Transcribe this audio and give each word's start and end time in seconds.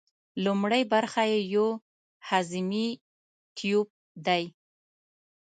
لومړۍ 0.43 0.83
برخه 0.93 1.21
یې 1.31 1.39
یو 1.53 1.67
هضمي 2.29 2.87
تیوپ 3.55 3.89
دی. 4.25 4.43